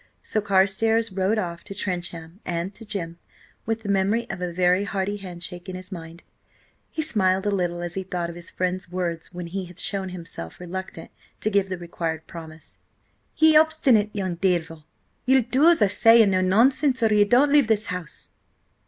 So 0.23 0.41
Carstares 0.41 1.11
rode 1.11 1.37
off 1.37 1.63
to 1.63 1.75
Trencham 1.75 2.39
and 2.43 2.73
to 2.73 2.83
Jim, 2.85 3.19
with 3.67 3.83
the 3.83 3.89
memory 3.89 4.27
of 4.31 4.41
a 4.41 4.51
very 4.51 4.83
hearty 4.85 5.17
handshake 5.17 5.69
in 5.69 5.75
his 5.75 5.91
mind. 5.91 6.23
He 6.91 7.03
smiled 7.03 7.45
a 7.45 7.51
little 7.51 7.83
as 7.83 7.93
he 7.93 8.01
thought 8.01 8.27
of 8.27 8.35
his 8.35 8.49
friend's 8.49 8.91
words 8.91 9.31
when 9.31 9.45
he 9.45 9.65
had 9.65 9.77
shown 9.77 10.09
himself 10.09 10.59
reluctant 10.59 11.11
to 11.41 11.51
give 11.51 11.69
the 11.69 11.77
required 11.77 12.25
promise: 12.25 12.79
"Ye 13.37 13.55
obstinate 13.55 14.09
young 14.11 14.33
devil, 14.37 14.85
ye'll 15.27 15.43
do 15.43 15.69
as 15.69 15.83
I 15.83 15.87
say, 15.87 16.23
and 16.23 16.31
no 16.31 16.41
nonsense, 16.41 17.03
or 17.03 17.13
ye 17.13 17.23
don't 17.23 17.51
leave 17.51 17.67
this 17.67 17.85
house!" 17.85 18.31